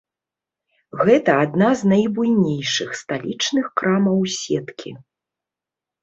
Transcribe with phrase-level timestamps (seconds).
[1.07, 4.95] Гэта адна з найбуйнейшых сталічных крамаў сеткі.